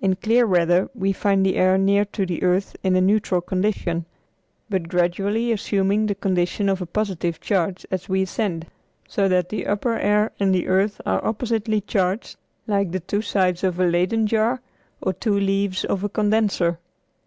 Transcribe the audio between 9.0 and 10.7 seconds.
so that the upper air and the